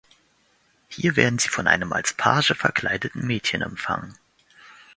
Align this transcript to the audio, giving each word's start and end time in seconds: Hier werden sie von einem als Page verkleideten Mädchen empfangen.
Hier 0.87 1.15
werden 1.15 1.37
sie 1.37 1.49
von 1.49 1.67
einem 1.67 1.93
als 1.93 2.13
Page 2.13 2.55
verkleideten 2.57 3.23
Mädchen 3.27 3.61
empfangen. 3.61 4.17